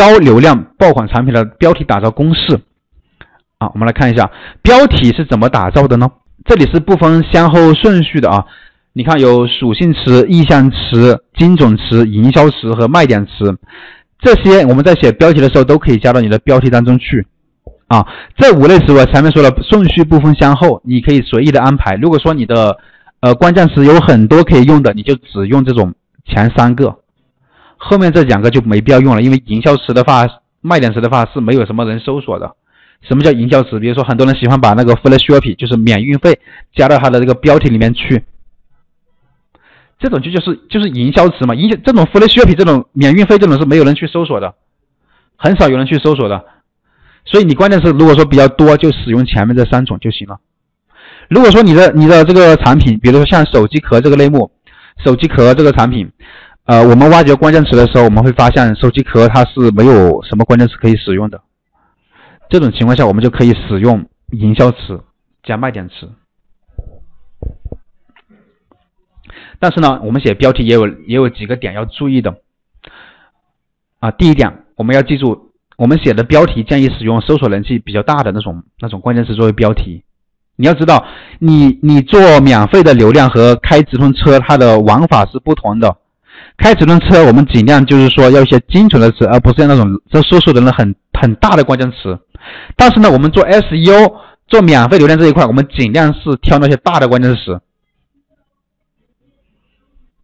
[0.00, 2.58] 高流量爆款产品的标题打造公式
[3.58, 4.30] 啊，我们来看一下
[4.62, 6.10] 标题是怎么打造的呢？
[6.46, 8.46] 这里是不分先后顺序的啊，
[8.94, 13.54] 你看有属性词、意向词、精准词、营销词和卖点词，
[14.18, 17.26] 这些我们在写标题的时候都可以加到你的标题当中去
[17.88, 18.06] 啊。
[18.38, 21.96] 这五类词我前面说了顺序不分先后，你可以随意的安排。
[21.96, 22.78] 如果说你的
[23.20, 25.92] 呃关键词有很多可以用的，你就只用这种
[26.24, 26.99] 前三个。
[27.82, 30.26] 后面这两个就没必要用了，因为营销词的话、
[30.60, 32.54] 卖点词的话是没有什么人搜索的。
[33.00, 33.80] 什么叫营销词？
[33.80, 36.38] 比如说很多人喜欢把那个 free shipping，就是免运费，
[36.74, 38.22] 加到他的这个标题里面去，
[39.98, 41.54] 这种就就是就是营销词嘛。
[41.54, 44.54] 营销这种 free shipping 这种免运费这种是没有人去搜索的，
[45.36, 46.44] 很少有人去搜索的。
[47.24, 50.38] 所以你关键是如果说比较多，就使用前面这三种就行了。
[51.30, 54.50] 如果说你的你的这个产品，比如说像手机壳这个类目，
[55.02, 56.12] 手机壳这个产品。
[56.70, 61.40] 呃，我们挖掘关键词的时候，我们会发现手机壳它是没有什么关键词可以使用的。
[62.48, 65.00] 这种情况下，我们就可以使用营销词
[65.42, 66.12] 加卖点词。
[69.58, 72.36] 但是呢，我们写标题也有也有几个点要注意的。
[73.98, 80.04] 啊，第一点，我们要记住，我们写的标题建议使用搜索人气比较大的那种那种关键词作为标题。
[80.54, 81.04] 你要知道，
[81.40, 85.96] 你你做免费的流量和开直通车，它的玩法是不同的。
[86.60, 92.18] 开直通车，我们尽量就是说要一些精准的词，而不是那种这搜索的人很很大的关键词。
[92.76, 94.14] 但是呢，我们做 SEO
[94.46, 97.60] 做免费流量这一块，我们尽量是挑那些大的关键词。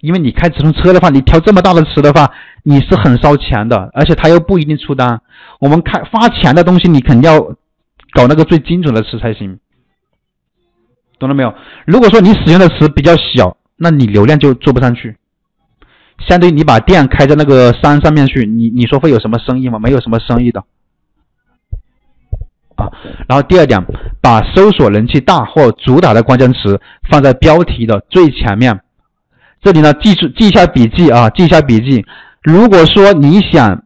[0.00, 2.30] 因为你开直通车的话，你挑这么大的词的话，
[2.62, 5.20] 你是很烧钱的，而且他又不一定出单。
[5.58, 7.40] 我们开发钱的东西，你肯定要
[8.12, 9.58] 搞那个最精准的词才行，
[11.18, 11.52] 懂了没有？
[11.86, 15.16] 如果说你使用的词比较小，那你流量就做不上去。
[16.28, 19.78] 相对于你把店开在那个山上面去，你你说会有什么生意吗？
[19.78, 20.62] 没有什么生意的
[22.76, 22.86] 啊。
[23.26, 23.84] 然后第二点，
[24.20, 28.80] 把搜索人气大或主打的关键词放在标题的最前面。
[29.62, 32.04] 这里呢，记住记一下笔记啊，记一下笔记。
[32.42, 33.82] 如果说你想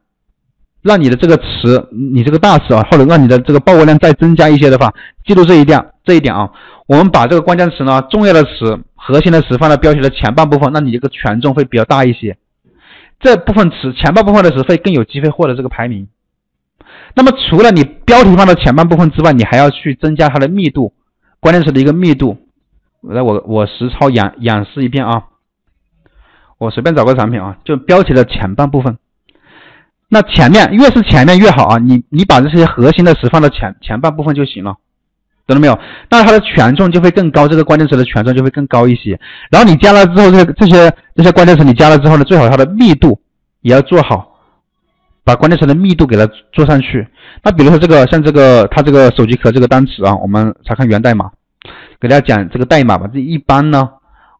[0.83, 4.93] 让你的这个词，你这个大词啊，或者让你的这个曝光量再增加一些的话，
[5.25, 6.51] 记住这一点，这一点啊，
[6.87, 8.78] 我们把这个关键词呢，重要的词。
[9.06, 12.38] 核心的词放在标题的前半部分，那你这个权重会比较大一些。
[13.20, 16.09] 这部分词前半部分的词会更有机会获得这个排名。
[17.15, 20.94] 那么除了你标题放在前半部分之外，你还要去增加它的密度，
[21.38, 22.38] 关键词的一个密度。
[23.03, 25.25] 来，我我实操演演示一遍啊。
[26.56, 28.97] 我随便找个产品啊，就标题的前半部分。
[30.09, 34.78] 那前面越是前面越好啊，你你把这些核心的词放到前前半部分就行了。
[35.47, 35.78] 懂了没有？
[36.10, 39.19] 那它的权重就会更高，这个关键词的权重就会更高一些。
[39.50, 43.21] 然后你加了之后，这这些这些关键词你加了之后呢，最好它的密度
[43.60, 44.38] 也要做好，
[45.22, 47.06] 把关键词的密度给它做上去。
[47.43, 51.31] 那比如说这个像这个它这个手机壳这个单词啊，我们查看源代码，
[52.00, 53.09] 给大家讲这个代码吧。
[53.12, 53.91] 这一般呢，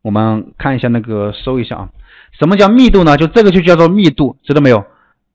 [0.01, 1.89] 我们看一下那个搜一下啊，
[2.39, 3.17] 什么叫密度呢？
[3.19, 4.83] 就这个就叫做密度，知道没有？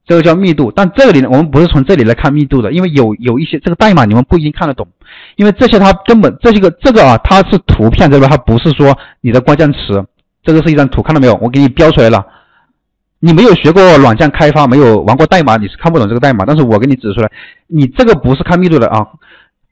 [0.09, 4.87] 这个叫密度，但这里呢，我们不是从这里来看密度的，因为有有一些这个代码你们不一定看得懂，
[5.35, 8.27] 因为这些它根本这些个这个啊，它是图片对吧？
[8.27, 10.03] 它不是说你的关键词，
[10.41, 11.35] 这个是一张图，看到没有？
[11.43, 12.25] 我给你标出来了。
[13.19, 16.43] 你没有学过软件开发，没有玩过代码，你是看不懂这个代码。
[16.43, 17.29] 但是我给你指出来，
[17.67, 19.05] 你这个不是看密度的啊。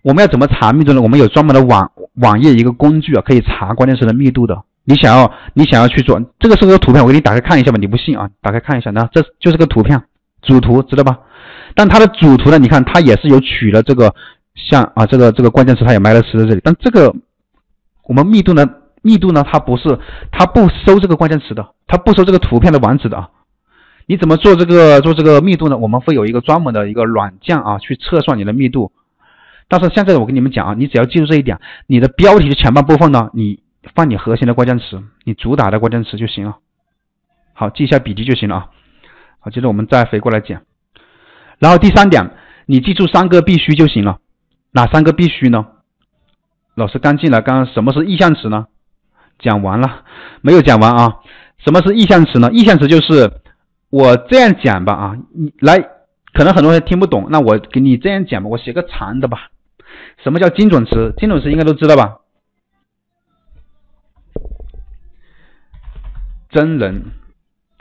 [0.04, 1.02] 我们要怎么查密度呢？
[1.02, 1.90] 我们有专门的网
[2.22, 4.56] 网页一个工具啊，可以查关键词的密度的。
[4.84, 7.78] 你想要你想要去做，这个是个图片，我给你打开看一下吧。
[7.80, 8.30] 你不信啊？
[8.42, 10.02] 打开看一下，那这就是个图片。
[10.42, 11.20] 主图知道吧？
[11.75, 12.58] 但它的主图呢？
[12.58, 14.14] 你看它也是有取了这个
[14.56, 16.62] 像啊，这个这个关键词它也埋了词在这里。
[16.64, 17.14] 但这个
[18.03, 18.66] 我们密度呢？
[19.02, 19.46] 密度呢？
[19.50, 20.00] 它不是
[20.31, 23.30] 它不收这个关键词的，它不收这个图片的网址的啊。
[24.06, 25.78] 你怎么做这个做这个密度呢？
[25.78, 28.92] 我们会有一个专门的一个软件啊，去测算你的密度。
[29.68, 33.59] 但是现在我跟你们讲啊，你只要记住这一点，你的标题的前半部分呢，你
[33.94, 36.58] 放你核心的关键词，你主打的关键词就行了。
[37.54, 38.68] 好，记一下笔记就行了啊。
[39.50, 40.62] 接着我们再回过来讲，
[41.59, 42.31] 然后第三点，
[42.66, 44.19] 你记住三个必须就行了。
[44.72, 45.66] 哪三个必须呢？
[46.75, 48.68] 老师刚进来，刚刚什么是意向词呢？
[49.39, 50.04] 讲完了，
[50.42, 51.16] 没有讲完啊？
[51.57, 52.51] 什么是意向词呢？
[52.51, 53.31] 意向词就是
[53.89, 55.80] 我这样讲吧啊，你来，
[56.33, 59.50] 可能很多人听不懂，那我给你这样讲吧，我写个长的吧。
[60.24, 61.13] 什么叫精准词？
[61.18, 62.18] 精准词应该都知道吧？
[66.50, 67.12] 真人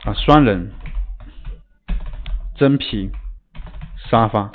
[0.05, 0.73] 啊，双人。
[2.57, 3.11] 真皮
[4.11, 4.51] 沙发，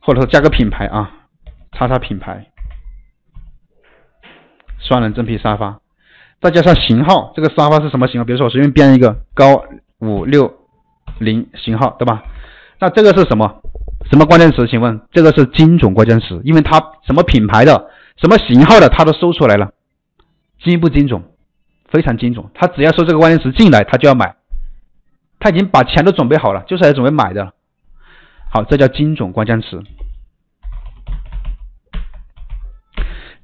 [0.00, 1.10] 或者说加个品牌啊，
[1.72, 2.46] 叉叉品牌，
[4.78, 5.80] 双人真皮沙发，
[6.40, 8.24] 再加上型号，这个沙发是什么型号？
[8.24, 9.64] 比如说我随便编一个高
[9.98, 10.52] 五六
[11.18, 12.22] 零型号，对吧？
[12.78, 13.62] 那这个是什么？
[14.10, 14.66] 什么关键词？
[14.66, 19.72] 请问这个是精准关键词，因为它什么品牌的、什么型号的，它都搜出来了，
[20.62, 21.22] 精不精准？
[21.90, 22.46] 非常精准。
[22.54, 24.36] 他只要搜这个关键词进来，他就要买，
[25.40, 27.54] 他已经把钱都准备好了，就是来准备买的。
[28.50, 29.82] 好，这叫精准关键词。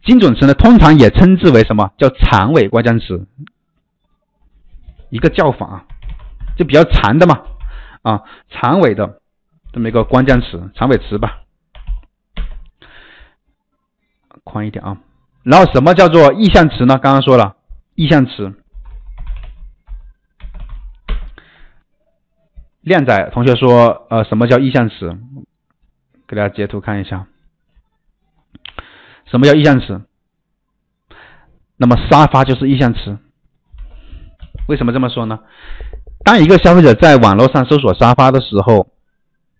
[0.05, 3.27] 精准词呢，通常也称之为什么叫长尾关键词？
[5.09, 5.85] 一个叫法，
[6.57, 7.43] 就比较长的嘛，
[8.03, 9.21] 啊，长尾的
[9.73, 11.41] 这么一个关键词，长尾词吧，
[14.45, 14.99] 宽一点啊。
[15.43, 16.99] 然后什么叫做意向词呢？
[16.99, 17.57] 刚刚说了，
[17.95, 18.53] 意向词。
[22.87, 25.19] 靓仔同学说，呃，什么叫意向词？
[26.29, 27.27] 给大家截图看一下。
[29.29, 30.03] 什么叫意向词？
[31.77, 33.19] 那么沙发就是意向词。
[34.69, 35.41] 为什么这么说呢？
[36.23, 38.87] 当一个消费者在网络上搜索沙发的时候，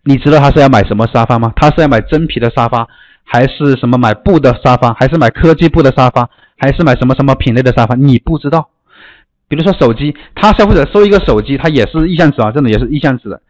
[0.05, 1.53] 你知道他是要买什么沙发吗？
[1.57, 2.87] 他是要买真皮的沙发，
[3.25, 7.97] 还是什么买布的沙发，还是买科技布的沙发，还是买什么什么品类的沙发？
[7.97, 8.71] 你不知道。
[9.49, 13.41] 比如说手机，他消费者搜一个手机，他也是意向词啊，真的也是意向词的。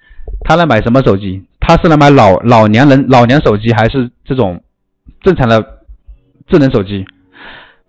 [0.44, 1.44] 他来买什么手机？
[1.60, 4.62] 他是来买老老年人老年手机，还是这种
[5.22, 5.72] 正常的？
[6.48, 7.04] 智能手机，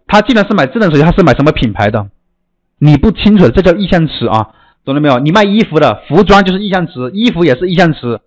[0.08, 2.08] 他既然是买智能手机，他是买什么品牌的？
[2.80, 4.50] 你不清楚，这叫意向词啊，
[4.84, 5.20] 懂了没有？
[5.20, 8.20] 你卖衣服的，服装就是意向词，衣服也是意向词，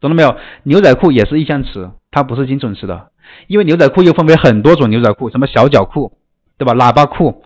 [0.00, 0.34] 懂了没有？
[0.64, 3.10] 牛仔裤也是意向词，它不是精准词的，
[3.46, 6.12] 因为牛仔裤又分为很多种牛仔裤，什么小脚裤，
[6.58, 6.74] 对吧？
[6.74, 7.44] 喇叭裤，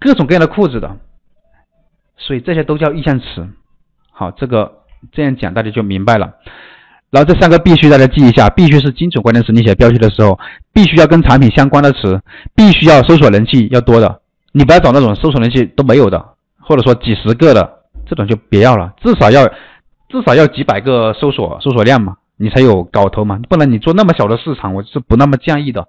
[0.00, 0.96] 各种各样的裤子的，
[2.16, 3.46] 所以这些都叫意向词。
[4.10, 4.72] 好，这个
[5.12, 6.32] 这样讲大家就明白了。
[7.10, 9.52] 然后这三个必须大家记一下，必须是精准关键词。
[9.52, 10.38] 你写标题的时候，
[10.72, 12.20] 必须要跟产品相关的词，
[12.54, 14.20] 必须要搜索人气要多的。
[14.52, 16.24] 你不要找那种搜索人气都没有的，
[16.60, 18.94] 或者说几十个的这种就别要了。
[19.02, 19.46] 至少要
[20.08, 23.40] 至少要几百个搜索搜索量嘛，你才有搞头嘛。
[23.48, 25.88] 不然你做那么小的市场，我是不那么建议的。